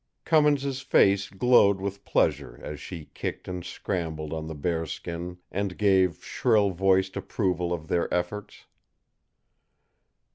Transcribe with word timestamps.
Cummins' 0.25 0.81
face 0.81 1.29
glowed 1.29 1.79
with 1.79 2.03
pleasure 2.03 2.59
as 2.63 2.79
she 2.79 3.11
kicked 3.13 3.47
and 3.47 3.63
scrambled 3.63 4.33
on 4.33 4.47
the 4.47 4.55
bearskin 4.55 5.37
and 5.51 5.77
gave 5.77 6.25
shrill 6.25 6.71
voiced 6.71 7.15
approval 7.15 7.71
of 7.71 7.87
their 7.87 8.11
efforts. 8.11 8.65